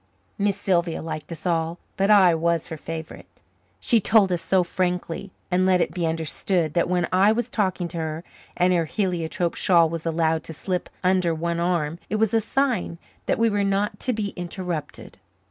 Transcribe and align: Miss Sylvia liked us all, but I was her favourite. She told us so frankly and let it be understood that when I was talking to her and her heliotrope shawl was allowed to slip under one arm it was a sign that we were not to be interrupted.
Miss 0.39 0.57
Sylvia 0.59 0.99
liked 0.99 1.31
us 1.31 1.45
all, 1.45 1.77
but 1.95 2.09
I 2.09 2.33
was 2.33 2.69
her 2.69 2.75
favourite. 2.77 3.27
She 3.79 3.99
told 3.99 4.31
us 4.31 4.41
so 4.41 4.63
frankly 4.63 5.29
and 5.51 5.63
let 5.63 5.79
it 5.79 5.93
be 5.93 6.07
understood 6.07 6.73
that 6.73 6.89
when 6.89 7.07
I 7.11 7.31
was 7.31 7.51
talking 7.51 7.87
to 7.89 7.99
her 7.99 8.23
and 8.57 8.73
her 8.73 8.85
heliotrope 8.85 9.53
shawl 9.53 9.89
was 9.89 10.03
allowed 10.07 10.43
to 10.45 10.53
slip 10.55 10.89
under 11.03 11.35
one 11.35 11.59
arm 11.59 11.99
it 12.09 12.15
was 12.15 12.33
a 12.33 12.41
sign 12.41 12.97
that 13.27 13.37
we 13.37 13.47
were 13.47 13.63
not 13.63 13.99
to 13.99 14.11
be 14.11 14.29
interrupted. 14.29 15.19